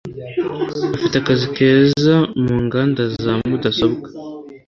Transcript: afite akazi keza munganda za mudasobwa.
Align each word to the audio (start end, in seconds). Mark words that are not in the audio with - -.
afite 0.95 1.15
akazi 1.17 1.45
keza 1.55 2.15
munganda 2.43 3.03
za 3.23 3.33
mudasobwa. 3.47 4.07